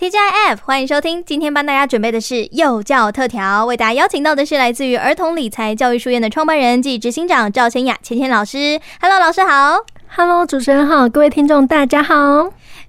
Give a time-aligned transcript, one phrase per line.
[0.00, 1.22] TGIF，欢迎收听。
[1.22, 8.80] 今天帮大家准备的是幼教特调，为大家邀请到的是来自于儿童理财教育书院的创办人暨执行长赵千雅千千老师。
[9.02, 9.76] Hello，老师好。
[10.16, 12.14] Hello，主持人好，各位听众大家好。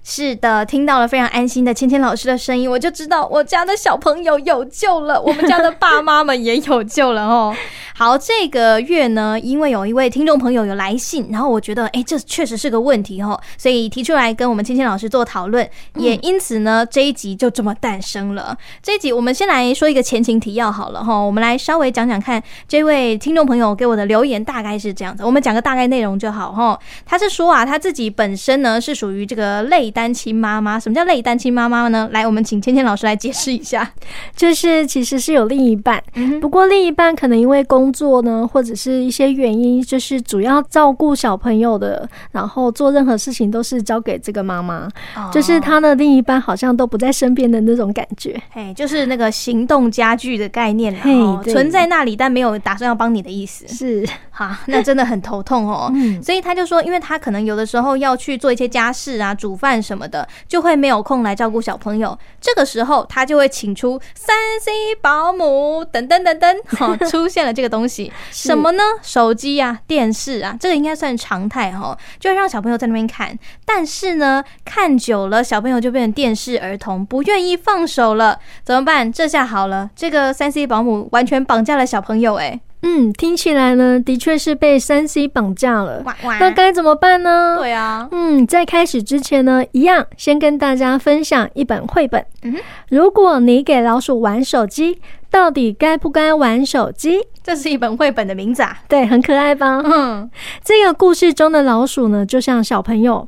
[0.04, 7.54] 是的，听到了非常安心的芊芊老师的声音，我就知道我家的小朋友有救了，我们家的爸妈们也有救了哦。
[7.94, 18.56] 好，这个月呢，因为有一位听众朋友有来信，然后我觉得，哎，这确实是个问题哦，所以提出来跟我们芊芊老师做讨论，也因此呢，这一集就这么诞生了。
[18.82, 26.76] 这一集我们先来说一个前情提要好了哈，我们来稍微讲讲看，这位听众朋友给我的留言大概是这样子，我们讲个大概内容就好哈。
[27.06, 32.08] 他是说啊，他自己本身呢是属于这个类单亲妈妈，什么叫类单亲妈妈呢？
[32.12, 33.88] 来，我们请芊芊老师来解释一下。
[34.34, 36.02] 就是其实是有另一半，
[36.40, 44.88] 不过另一半可能因为工作呢，或者是一些原因，就是主要照顾小朋友的，然后做任何事情都是交给这个妈妈，
[45.30, 48.40] 就是他的另一半好像都不在身边的那种感觉。
[48.50, 53.68] 嘿，就是那个行动家具的概念，然后，存在那里，但没有打算要帮你的意思。
[53.68, 55.90] 是，好， 那真的很头痛哦。
[55.94, 60.26] 嗯所以他就说，因为他可能有的时候要去做一些家事啊，煮饭什么的。
[60.46, 68.82] 就会没有空来照顾小朋友，这个时候他就会请出三 C 保姆等等等等， 哈，出现了这个东西，什么呢？
[69.02, 73.38] 手机啊，电视啊，这个应该算常态哈，就会让小朋友在那边看。
[73.64, 79.12] 但是呢，看久了，小朋友就变成电视儿童，不愿意放手了，怎么办？
[79.12, 82.60] 这下好了，这个三 C 保姆完全绑架了小朋友，哎。
[82.82, 86.02] 嗯，听起来呢，的确是被三 C 绑架了。
[86.04, 87.56] 哇哇，那该怎么办呢？
[87.58, 92.24] 对啊，嗯，在开始之前呢，一样先跟大家分享一本绘本。
[92.42, 92.56] 嗯，
[92.88, 94.98] 如果你给老鼠玩手机，
[95.30, 97.20] 到底该不该玩手机？
[97.42, 98.78] 这是一本绘本的名字啊。
[98.88, 99.80] 对，很可爱吧？
[99.84, 100.28] 嗯，
[100.64, 103.26] 这个故事中的老鼠呢，就像小朋友。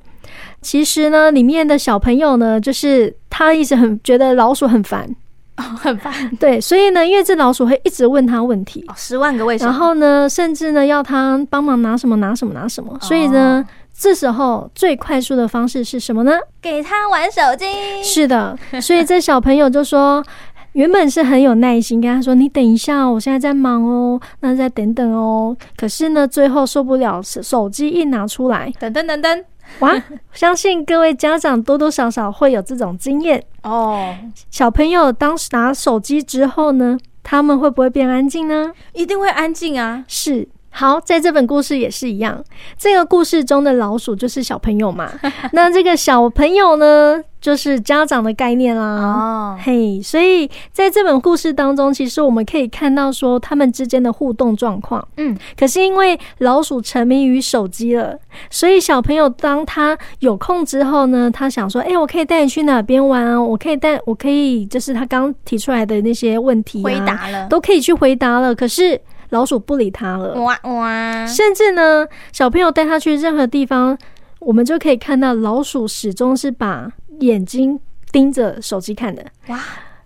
[0.61, 5.15] 其实呢，里面的小朋友呢，就是他一直很觉得老鼠很烦。
[5.59, 6.13] 哦，很烦。
[6.41, 9.71] 对，所以呢，因为这老鼠会一直问他问题，哦，十万个为什么。
[9.71, 12.99] 然后呢，甚至呢要他帮忙拿什么拿什么拿什么。
[13.01, 13.65] 所以呢，
[13.97, 16.33] 这时候最快速的方式是什么呢？
[16.61, 17.67] 给他玩手机。
[18.03, 20.25] 是的， 所以这小朋友就说，
[20.73, 29.45] 原本是很有耐心跟他说：“你等一下，我现在在忙哦，那再等等哦。”可是呢，最后受不了，手机一拿出来，等等等等。
[29.81, 29.93] 哇，
[30.33, 34.15] 相信各位家长多多少少会有这种经验哦。
[34.51, 38.73] 小朋友当时拿手机之后呢，他们会不会变安静呢？
[38.93, 40.05] 一定会安静啊。
[40.07, 40.49] 是。
[40.77, 42.43] 好，在这本故事也是一样。
[42.77, 45.09] 这个故事中的老鼠就是小朋友嘛，
[45.53, 48.83] 那这个小朋友呢，就是家长的概念啦。
[48.85, 55.07] 哦，嘿，所以在这本故事当中，其实我们可以看到说他们之间的互动状况。
[55.17, 58.19] 嗯，可是因为老鼠沉迷于手机了，
[58.51, 63.41] 所以小朋友当他有空之后呢，他想说：“哎，我可以带你去哪边玩啊？
[63.41, 69.01] 我可以带，我可以就是他刚提出来的那些问题啊，回答了，都可以去回答了。”可是。
[69.35, 71.27] 老鼠不理他了，哇哇！
[71.27, 73.99] 甚至呢，小朋友带他去任何地方，
[74.39, 77.79] 我们就可以看到老鼠始终是把眼睛
[78.13, 79.59] 盯着手机看的，哇，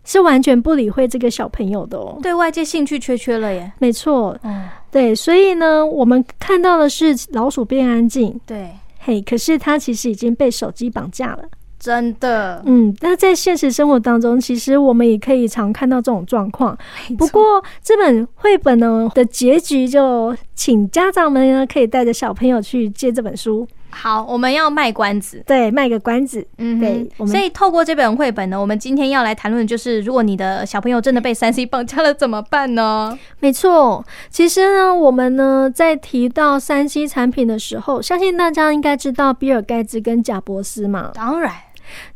[0.03, 3.71] 是完全不理会这个小朋友的哦，对外界兴趣缺缺了耶。
[3.79, 11.43] 没错，嗯，对，所以呢，我们看到的是老鼠变安静，对，嘿，可是它其实已经被手机绑架了。
[11.79, 16.77] 真的，嗯，那在现实生活当中，其实我们也可以常看到这种状况。
[17.17, 23.67] 不过这本绘本呢的结局，就请家长们呢可以带着小朋友去借这本书。
[23.91, 27.09] 好，我们要卖关子，对，卖个关子，嗯，对。
[27.27, 33.19] 所以透过这本绘本呢，我们今天要来谈论的就是，如果你的小朋友真的被三 C 绑架了怎么办呢？
[33.41, 41.13] 没错，其实呢，我们呢在提到三 C 产品的时候，相信大家应该知道比尔盖茨跟贾伯斯嘛。
[41.15, 41.53] 当然。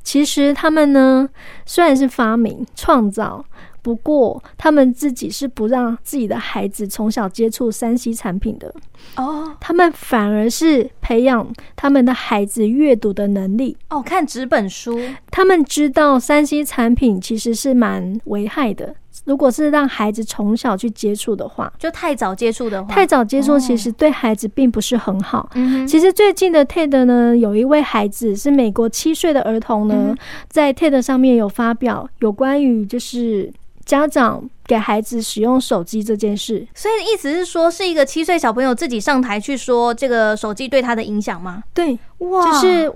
[0.03, 1.29] 其实他们呢，
[1.67, 3.45] 虽然是发明创造，
[3.81, 8.73] 不过他们自己是不让自己的孩子从小接触三 C 产品的。
[9.17, 13.77] 哦，他们反而是培养他们的孩子阅读的能力。
[13.91, 15.01] 哦，看纸本书，
[15.31, 18.95] 他们知道三 C 产品其实是蛮危害的。
[19.25, 25.49] 如果是让孩子从小去接触的话，就太早接触的话，太早接触其实对孩子并不是很好。
[25.55, 30.15] 嗯，其实最近的 TED 呢，有一位孩子是美国七岁的儿童呢，
[30.49, 33.53] 在 TED 上面有发表有关于就是
[33.85, 36.67] 家长给孩子使用手机这件事。
[36.75, 41.63] 所以意思是说，是一个七岁小朋友自己上台去说这个手机对他的影响吗？
[41.73, 42.93] 对，哇，就是。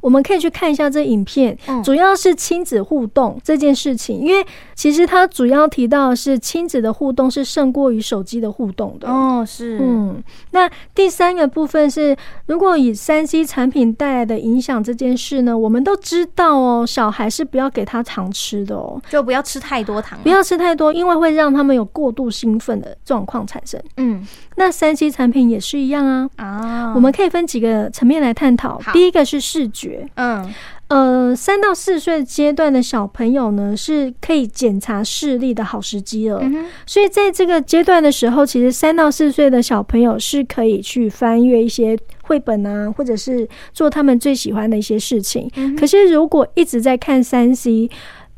[0.00, 4.44] 我们可以去看一下这影片，嗯、主要是亲子互动这件事情，因为
[4.74, 9.08] 其实它主要提到的是亲子的互动是胜过于手机的互动的。
[9.08, 12.16] 哦，是，嗯，那第三个部分是，
[12.46, 23.80] 如果以三 C 产品带来的影响这件事呢，我们都知道哦，小孩是不要给他糖吃的哦，就不要吃太多糖，不要吃太多，因为会让他们有过度兴奋的状况产生。
[23.96, 24.26] 嗯，
[24.56, 26.28] 那三 C 产品也是一样啊。
[26.36, 28.80] 啊，我们可以分几个层面来探讨。
[28.92, 30.54] 第一个是视觉，嗯。
[30.88, 36.40] 呃，三到四岁阶段的小朋友呢，是可以检查视力的好时机了。
[36.42, 45.48] 嗯、所以在这个阶段的时候，其实三到四岁的小朋友是可以去翻阅一些绘本啊，或者是做他们最喜欢的一些事情。
[45.54, 47.88] 嗯、可是如果一直在看三 C，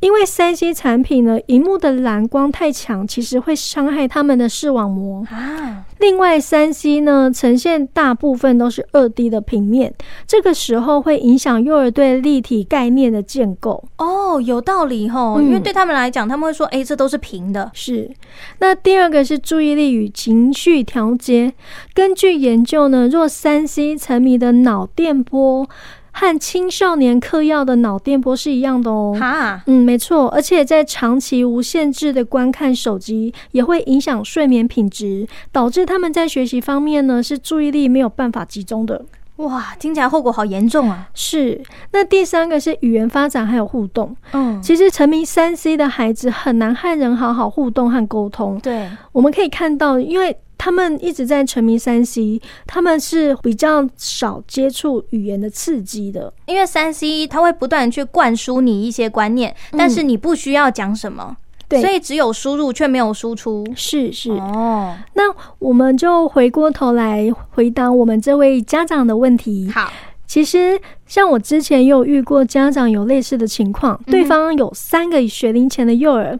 [0.03, 5.85] 因为三 C 产品呢，荧幕的蓝光太强，其实会伤害他们的视网膜啊。
[6.01, 9.95] 另外，三 C 呢呈现大部分都是二 D 的平面，
[10.27, 13.85] 这个时候会影响幼儿对立体概念的建构。
[13.99, 18.11] 哦，有道理吼，因为对他们来讲，他们会说：“哎，这都是平的。”是。
[18.59, 21.55] 那第二个是注意力与情绪调节。
[21.95, 25.69] 根据研究呢，若三 C 沉迷的脑电波。
[26.13, 29.17] 和青少年嗑药的脑电波是一样的哦。
[29.19, 39.05] 哈，嗯，没错，而且在长期无限制的观看手机，也会影响睡眠品质，导致他们在学习方面呢是注意力没有办法集中的。
[39.37, 41.09] 哇，听起来后果好严重啊！
[41.15, 41.61] 是。
[41.91, 44.15] 那第三个是语言发展还有互动。
[44.33, 48.61] 嗯，其实沉迷三 C 的孩子很难和人好好互动和沟通。
[48.61, 50.37] 对，我们可以看到，因为。
[50.65, 61.37] 他们一直在沉迷三 C，他们是比较少接触语言的刺激的，因为三 C 它会不断去灌输你一些观念，但是你不需要讲什么，
[61.69, 63.67] 对，所以只有输入却没有输出。
[63.75, 64.31] 是是。
[64.31, 69.69] 哦，那我们就回过头来回答我们这位家长的问题。
[69.75, 69.93] 好，
[70.29, 76.39] 其实像我之前也有遇过家长有类似的情况，对方有三个学龄前的幼儿，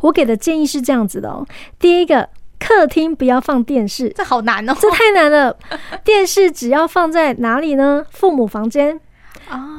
[0.00, 1.46] 我给的建议是这样子的哦，
[1.78, 2.28] 第一个。
[2.62, 5.56] 客厅不要放电视，这好难哦，这太难了。
[6.04, 8.06] 电视只要放在哪里呢？
[8.10, 9.00] 父母房间。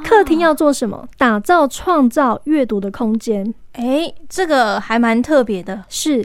[0.04, 1.08] 客厅要做什么？
[1.16, 3.54] 打造、创造阅读的空间。
[3.72, 5.82] 诶，这个还蛮特别的。
[5.88, 6.24] 是，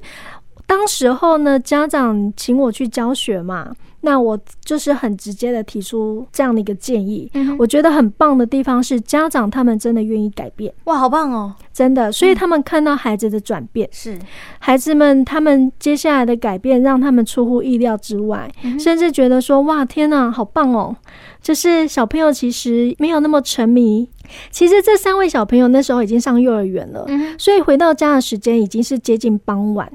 [0.67, 3.71] 当时候呢，家长请我去教学嘛。
[4.01, 14.21] 那我就是很直接的提出这样的一个建议，嗯、我觉得很棒的地方是家长他们真的愿意改变，哇，好棒哦，真的，所以他们看到孩子的转变，是、嗯、
[14.59, 20.95] 孩子们他们接下来的改变让他们出乎意料之外，嗯、甚至觉得说哇，天哪，好棒哦，
[21.41, 24.09] 就是小朋友其实没有那么沉迷。
[24.51, 29.91] 其实这三位小朋友那时候已经上幼儿园了，嗯、所以回到家的时间已经是接近傍晚。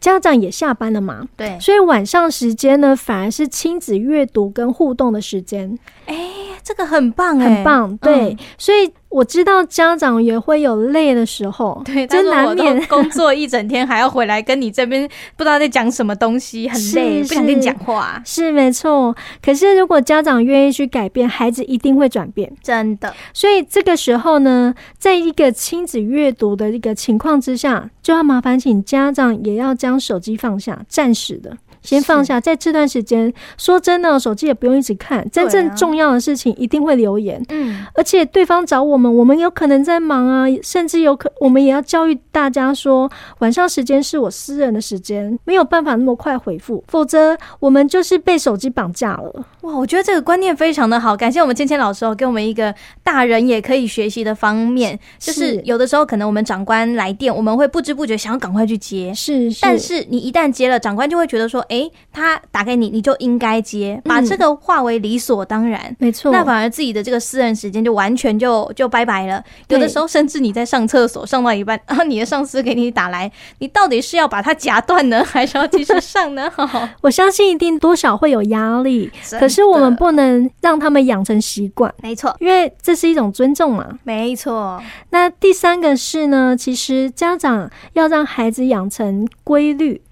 [0.00, 1.22] 家长也下班了嘛？
[1.36, 5.78] 对，所以晚上时间呢，反而是亲子阅读跟互动的时间。
[6.06, 7.96] 哎、欸，这个很棒，很棒。
[7.98, 8.92] 对，嗯、所以。
[9.10, 15.02] 我知道家长也会有累的时候，对，真难免工作一整天，还要回来跟你这边
[15.36, 18.22] 不知道在讲什么东西，很累，不想跟你讲话。
[18.24, 19.12] 是没错，
[19.42, 23.12] 可是如果家长愿意去改变，孩子一定会转变，真的。
[23.34, 31.58] 所以这个时候呢，在一个亲子阅读的一个情况之下，就要麻烦请家长也要将将手机放下，暂时的。
[31.82, 35.28] 先放下，在这段时间，说真的，手机也不用一直看。
[35.30, 37.42] 真正重要的事情一定会留言。
[37.48, 49.46] 嗯，而且对方找我们，我们有可能在忙啊，甚至有可，我们也要教育大家说，晚上时间是我私人的时间，没有办法那么快回复，否则我们就是被手机绑架了。
[49.62, 61.64] 哇，我觉得这个观念非常的好，感谢我们芊芊老师哦，给我们一个大人也可以学习的方面，就是有的时候可能我们长官来电，我们会不知不觉想要赶快去接，是，是，但是你一旦接了，长官就会觉得说。
[61.70, 66.32] 哎，他打给你，你就应该接，把这个化为理所当然，嗯、没错。
[66.32, 69.42] 那反而自己的这个私人时间就完全就就拜拜了。
[69.68, 76.50] 有的时候，甚至你在上厕所上到一半，然 后你的上司给你打来，你到底是要把它夹断呢，还是要继续上呢？
[77.00, 79.08] 我相信一定多少会有压力，
[79.38, 81.94] 可是我们不能让他们养成习惯。
[82.02, 83.86] 没错，因为这是一种尊重嘛。
[84.02, 84.82] 没错。
[85.10, 90.02] 那第三个是呢，其实家长要让孩子养成规律。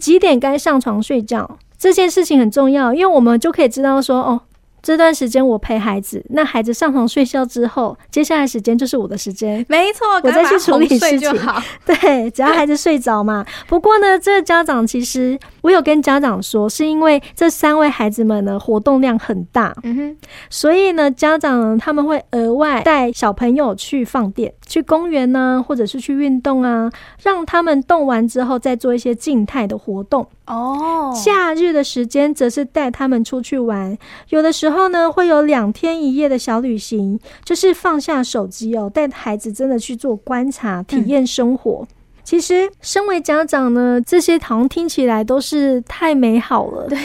[0.00, 4.40] 几点该上床睡觉这件事情很重要，因为我们就可以知道说，哦，
[4.82, 9.64] 这段时间我陪孩子，那孩子上床睡觉之后，接下来时间就是我的时间。
[9.68, 11.32] 没错，我再去处理事情。
[11.86, 13.44] 对，只要孩子睡着嘛。
[13.68, 20.16] 不过呢，这个家长其实我有跟家长说，是因为这三位孩子们的活动量很大，嗯哼，
[20.50, 24.52] 所以呢，家长他们会额外带小朋友去放电。
[24.72, 26.90] 去公园呢、啊，或者是去运动啊，
[27.22, 30.26] 让他们动完之后再做一些静态的活动。
[30.46, 33.98] 哦，假日的时间则是带他们出去玩，
[34.30, 41.80] 有的时候呢会有两天一夜的小旅行，就是放下手机哦，带孩子真的去做观察、体验生活。
[41.82, 41.88] 嗯、
[42.24, 46.98] 其实，身为家长呢，这些好像听起来都是太美好了，对。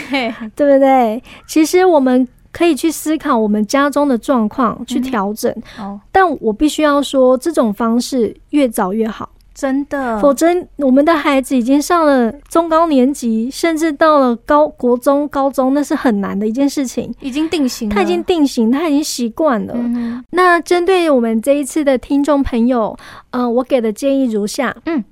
[0.55, 1.21] 对不对？
[1.47, 2.25] 其实我们
[2.57, 5.53] 可以去思考我们家中的状况，去调整。
[5.77, 9.29] 哦，但我必须要说，这种方式越早越好。
[9.53, 10.47] 真的，否则
[10.77, 17.11] 我们的孩子已经上了中高年级，甚至到了高国中、高中，那是很难的一件事情。
[17.21, 19.73] 已经定型了，他已经定型，他已经习惯了。
[19.75, 22.95] 嗯、那针对我们这一次的听众朋友，
[23.31, 25.03] 呃，我给的建议如下：嗯，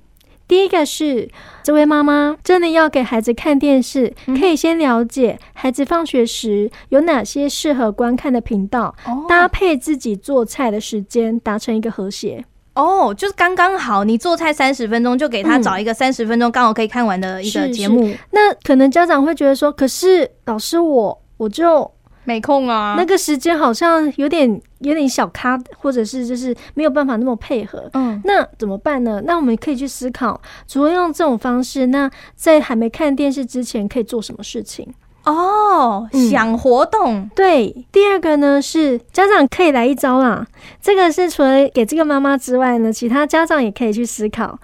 [0.48, 1.28] 第一个是，
[1.62, 12.44] 这位妈妈真的要给孩子看电视，嗯、可以先了解孩子放学时有哪些适合观看的频道，哦、搭配自己做菜的时间，达成一个和谐。
[12.74, 18.14] 哦，就是刚刚好，你做菜三十分钟，就给他找一个三十分钟刚好可以看完的一个节目。
[18.30, 21.90] 那可能家长会觉得说，可是老师我我就
[22.24, 27.90] 没空啊，那个时间好像有点有点小咖，或者是就是没有办法那么配合。
[27.94, 29.20] 嗯，那怎么办呢？
[29.26, 34.94] 那我们可以去思考，除了用这种方式，那在还没看电视之前可以做什么事情？
[35.24, 37.14] 哦，想活动。
[37.16, 37.84] 嗯，对。
[37.90, 40.46] 第二个呢是家长可以来一招啦，
[40.80, 44.56] 这个是除了给这个妈妈之外呢，其他家长也可以去思考，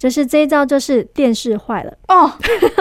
[0.00, 2.32] 就是这一招就是电视坏了哦。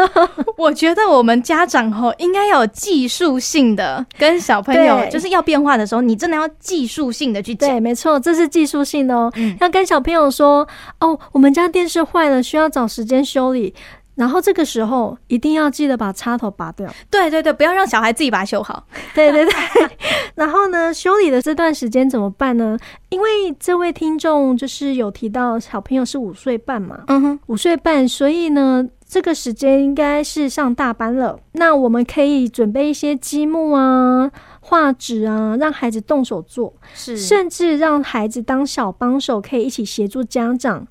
[0.58, 7.70] 我觉得我们家长吼应该要有技术性的跟小朋友，就是要变化的时候，你真的要技术性的去讲。
[7.70, 10.66] 对，没错，这是技术性的哦，嗯，要跟小朋友说
[11.02, 13.76] 哦，我们家电视坏了，需要找时间修理。
[14.20, 16.94] 然后这个时候一定要记得把插头拔掉。
[17.10, 18.86] 对对对，不要让小孩自己把它修好。
[19.16, 19.54] 对 对对。
[20.36, 22.78] 然后呢，修理的这段时间怎么办呢？
[23.08, 31.40] 因为这位听众就是有提到小朋友是五岁半嘛，嗯哼，五岁半，所以呢，这个时间应该是上大班了。
[31.54, 40.86] 那我们可以准备一些积木啊、画纸啊，让孩子动手做，是，甚至让孩子当小帮手，可以一起协助家长。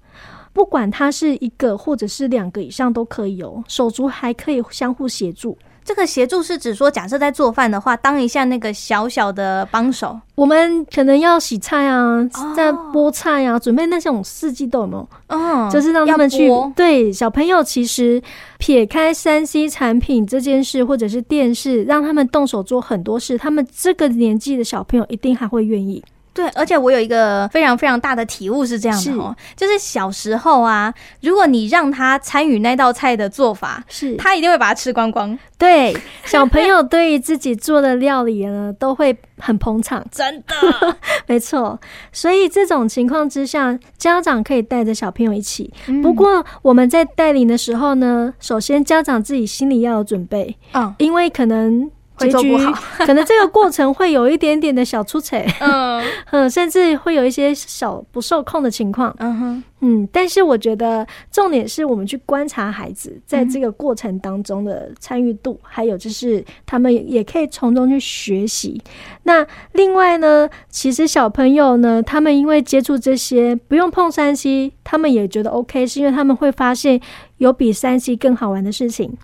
[0.58, 5.56] 不管他是一个或者是两个以上都可以哦，手足还可以相互协助。
[5.84, 10.18] 这个协助是指说，假设在做饭的话，当一下那个小小的帮手。
[10.34, 15.08] 我们可能要洗菜啊，在剥菜啊，准备那种四季豆有没有？
[15.28, 16.50] 嗯，就是让他们去。
[16.74, 18.20] 对，小朋友其实
[18.58, 26.02] 撇开三 C 产品这件事，或者是电视，让他们动手做很多事，他们这个年纪的小朋友一定还会愿意。
[26.38, 35.37] 对，而且我有一个非常非常大的体悟是这样的哦，就是小时候啊，如果你让他参与那道菜的做法，是他一定会把它吃光光。
[35.59, 41.76] 对，小朋友对于自己做的料理呢， 都会很捧场，真的， 没错。
[42.12, 45.73] 所以这种情况之下，家长可以带着小朋友一起。
[46.00, 51.90] 不过我们在带领的时候呢，首先家长自己心里要有准备，嗯，因为可能。
[52.18, 52.56] 结局
[52.98, 68.80] 可能这个过程会有一点点的小出彩，嗯 嗯，甚至会有一些小不受控的情况，嗯哼，嗯，但是我觉得重点是我们去观察孩子在这个过程当中的参与度，还有就是他们也可以从中去学习。
[69.22, 77.00] 那另外呢，其实小朋友呢，他们因为接触这些不用碰三 C，他们也觉得 OK，是因为他们会发现
[77.37, 79.16] 有比三 C 更好玩的事情。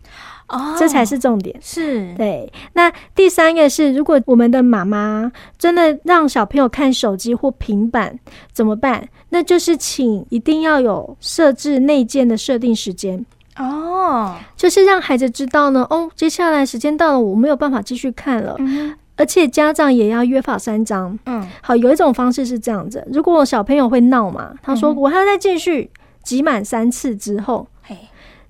[0.48, 1.56] 哦，这才是重点。
[1.60, 2.52] 是对。
[2.74, 8.18] 那第三个是，如果我们的妈妈真的让小朋友看手机或平板，
[8.52, 9.08] 怎么办？
[9.30, 13.24] 那就是请一定要有设置内建的设定时间
[13.56, 18.56] 哦，就是让孩子知道呢，哦，接下来时间到了，我没有办法继续看了。
[18.58, 21.18] 嗯，而且家长也要约法三章。
[21.26, 25.90] 嗯，好，有一种方式是这样子：如果小朋友会闹嘛，他说我还要再继续，
[26.22, 27.66] 挤满三次之后。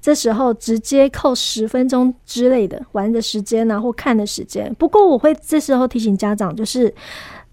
[0.05, 4.71] 这时候直接扣十分钟之类的玩的时间啊，或看的时间。
[4.79, 6.95] 不过我会这时候提醒家长，就是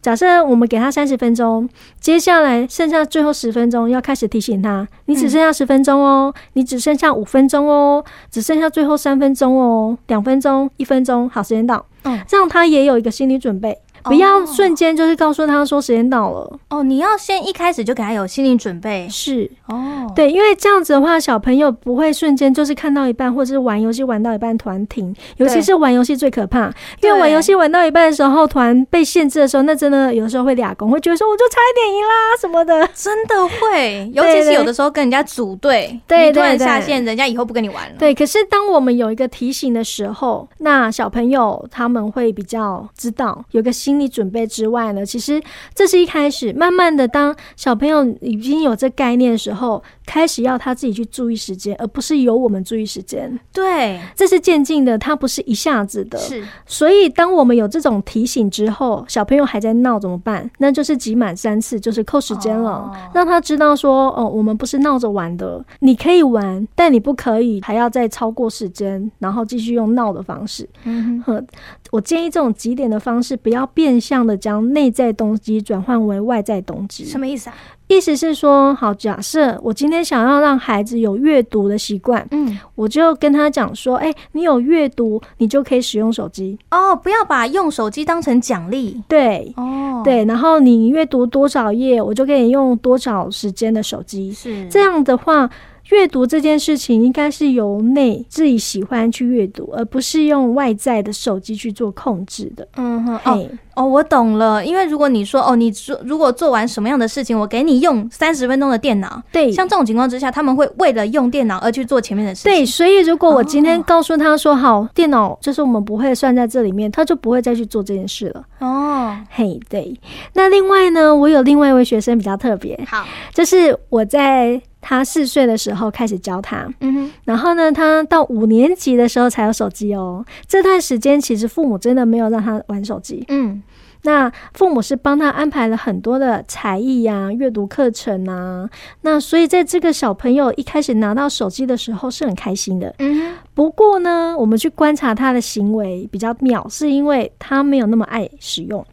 [0.02, 1.70] 假设我们给他三十分钟，
[2.02, 13.80] 接下来剩下最后十分钟要开始提醒他，你只剩下十分钟哦，你只剩下五分钟哦，只剩下最后三分钟哦，两分钟、一分钟，好，时间到，嗯，让他也有一个心理准备。
[14.04, 16.60] 不要瞬间就是告诉他说时间到了。
[16.70, 19.08] 哦，你要先一开始就给他有心理准备。
[19.10, 19.50] 是。
[19.68, 37.96] 哦，对，因为这样子的话，小朋友不会瞬间就是看到一半，或者是玩游戏玩到一半突然停，尤其是玩游戏最可怕，因为玩游戏玩到一半的时候突然被限制的时候，那真的有的时候会俩公，会觉得说我就差一点赢啦什么的，真的会， 尤其是有的时候跟人家组队，对，你突然下线，人家以后不跟你玩了。
[38.00, 43.91] 对，可是当我们有一个提醒的时候，那小朋友他们会比较知道有个心。
[43.92, 45.44] 心理准备之外呢，其实
[45.76, 53.40] 这是一开始，慢慢的，当小朋友已经有这概念的时候，开始要他自己去注意时间，而不是由我们注意时间。
[53.54, 56.18] 对，这是渐进的，它不是一下子的。
[56.18, 60.52] 是，所以当我们有这种提醒之后，小朋友还在闹怎么办？
[60.58, 70.68] 那就是集满三次，就是扣时间了，哦，让他知道说，哦，我们不是闹着玩的，你可以玩，但你不可以还要再超过时间，然后继续用闹的方式。
[70.84, 71.48] 嗯哼，
[71.90, 77.06] 我建议这种集点的方式，不要变相的将内在动机转换为外在动机。
[77.06, 77.56] 什么意思啊？
[77.92, 94.68] 意思是说，好，假设我今天想要让孩子有阅读的习惯，嗯，我就跟他讲说，哎、欸，你有阅读，你就可以使用手机哦，不要把用手机当成奖励，对，哦，对，然后你阅读多少页，我就给你用多少时间的手机，是。
[94.70, 95.50] 这样的话。
[95.92, 102.68] 阅读这件事情应该是由内自己喜欢去阅读，而不是用外在的手机去做控制的。
[102.78, 104.66] 嗯哼，哦哦，我懂了。
[104.66, 109.22] 因为如果你说哦，你做如果做完什么样的事情，我给你用三十分钟的电脑。
[109.32, 112.52] 对，像这种情况之下，他们会为了用电脑而去做前面的事情。
[112.52, 118.44] 对，所以如果我今天告诉他说好，电脑就是我们不会算在这里面，他就不会再去做这件事了。
[118.60, 119.94] 哦，嘿，对。
[120.34, 124.62] 那另外呢，我有另外一位学生比较特别，好，就是我在。
[124.82, 130.26] 他四岁的时候开始教他，嗯哼，然后呢，他到五年级的时候才有手机哦。
[130.48, 133.62] 这段时间其实父母真的没有让他玩手机，嗯，
[134.04, 138.68] 那父母是帮他安排了很多的才艺呀、阅读课程啊。
[139.02, 143.36] 那所以在这个小朋友一开始拿到手机的时候是很开心的，嗯。
[143.54, 148.84] 不过呢，我们去观察他的行为比较妙，是因为他没有那么爱使用。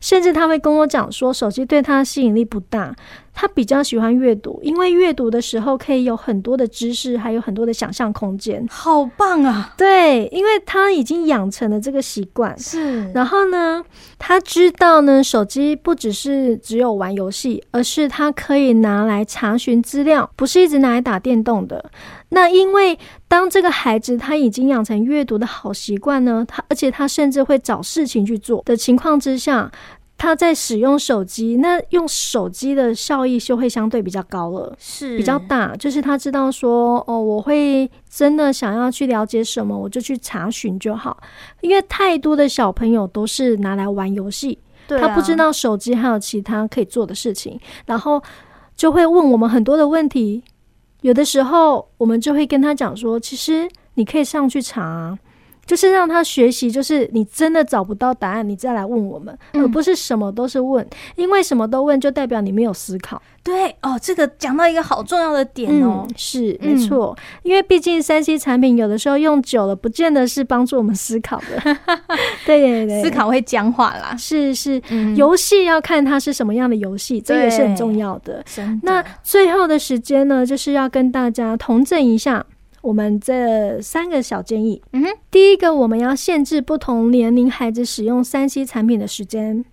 [0.00, 2.94] 甚至他会跟我讲说，手机对他的吸引力不大，
[3.34, 8.66] 他比较喜欢阅读，因为阅读的时候可以有很多的知识，还有很多的想象空间。
[8.68, 9.74] 好棒啊！
[9.76, 12.58] 对，因为他已经养成了这个习惯。
[12.58, 13.82] 是，然后呢，
[14.18, 21.90] 他知道呢，手机不只是只有玩游戏，而是他可以拿来查询资料，不是一直拿来打电动的。
[22.30, 29.70] 那因为当这个孩子他已经养成阅读的好习惯呢，他而且他甚至会找事情去做的情况之下，
[30.18, 35.74] 他在使用手机，那用手机的效益就会相对比较高了，是比较大。
[35.76, 41.16] 就是他知道说，哦，我会真的想要去了解什么，我就去查询就好。
[41.60, 44.58] 因为太多的小朋友都是拿来玩游戏，
[44.88, 48.22] 他不知道手机还有其他可以做的事情，然后
[48.76, 50.42] 就会问我们很多的问题。
[51.02, 55.18] 有的时候，我们就会跟他讲说，其实你可以上去查。
[55.68, 63.20] 就是让他学习，就是你真的找不到答案，你再来问我们，嗯、而不是什么都是问，因为什么都问就代表你没有思考。
[63.44, 71.76] 对哦，这个讲到一个好重要的点哦，嗯、是没错，嗯、因为毕竟三 C 产品有的时候用久了，不见得是帮助我们思考的。
[72.46, 74.16] 对对对，思考会僵化啦。
[74.16, 74.80] 是是，
[75.16, 78.42] 游戏、嗯、要看它是什么样的游戏，这也是很重要的。
[78.82, 82.44] 那最后的时间呢，就是要跟大家同整一下。
[82.80, 89.64] 我们这三个小建议，嗯哼，第一个，我们要限制不同年龄孩子使用三 C 产品的时间，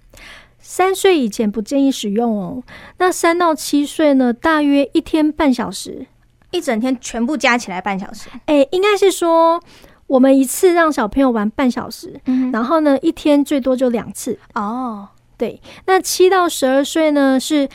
[0.59, 2.63] 三岁以前不建议使用哦。
[2.97, 6.07] 那三到七岁呢，大约一天半小时，
[6.51, 8.29] 一整天全部加起来半小时。
[8.47, 9.61] 诶，应该是说
[10.07, 14.39] 我们一次让小朋友玩半小时，嗯，然后呢，一天最多就两次。
[14.55, 17.69] 哦，对，那七到十二岁呢，是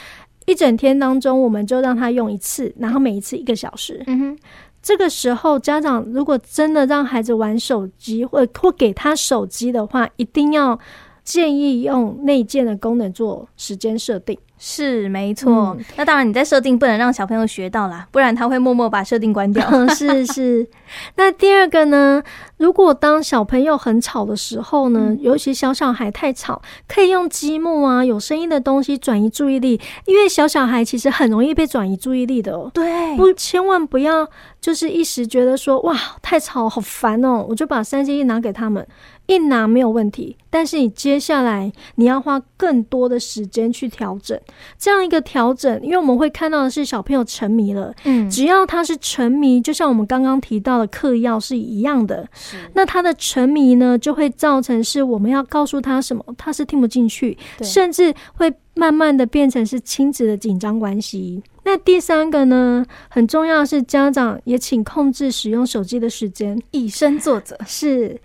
[0.46, 4.02] 一整天当中我们就让他用一次，然后每一次一个小时。
[4.08, 4.38] 嗯哼。
[4.82, 10.78] 这个时候，家长如果真的让孩子玩手机，或或给他手机的话，一定要
[11.22, 14.38] 建议用内建的功能做时间设定。
[14.62, 19.66] 是没错，嗯、那当然你在设定不能让小朋友学到啦，不然他会默默把设定关掉。
[19.88, 20.68] 是是。
[21.16, 22.22] 那第二个呢？
[22.58, 32.70] 如果当小朋友很吵的时候呢，嗯、尤其小小孩太吵，可以用积木啊，有声音的东西转移注意力，因为小小孩其实很容易被转移注意力的哦。
[32.74, 34.28] 对，不，千万不要
[34.60, 38.86] 就是一时觉得说哇太吵好烦哦，我就把三 C 一拿给他们。
[39.26, 44.36] 一拿没有问题，但是你接下来你要花更多的时间去调整
[44.78, 52.56] 这样一个调整，因为我们会看到的是小朋友沉迷了，嗯，只要他是沉迷，就像我们刚刚提到的嗑药是一样的，是。
[52.74, 61.42] 那他的沉迷呢，就会造成是我们要告诉他什么，他是听不进去，甚至会慢慢的变成是亲子的紧张关系。
[61.64, 67.56] 那第三个呢，很重要的是家长也请控制使用手机的时间，以身作则。
[67.66, 68.18] 是。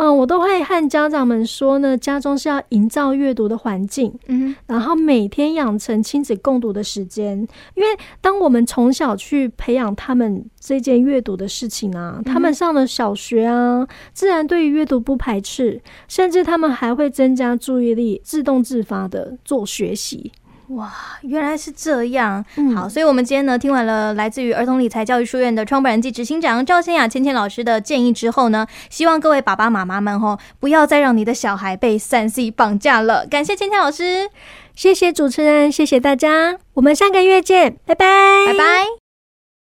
[0.00, 7.36] 嗯，我都会和家长们说呢，家中是要营造阅读的环境，嗯，然后每天养成亲子共读的时间。
[7.74, 7.88] 因为
[8.22, 20.32] 当我们从小去培养他们这件阅读的事情啊，嗯、他们上了小学啊，自然对于阅读不排斥，甚至他们还会增加注意力，自动自发的做学习。
[20.70, 22.44] 哇，原来是这样。
[22.56, 33.26] 嗯，好，所以我们今天呢，听完了来自于儿童理财教育书院的创办人暨执行长赵先雅芊芊老师的建议之后呢，希望各位爸爸妈妈们吼，不要再让你的小孩被三 C 绑架了。
[33.26, 34.30] 感谢芊芊老师，
[34.76, 38.06] 谢谢主持人，谢谢大家，我们下个月见，拜拜，
[38.46, 38.99] 拜拜。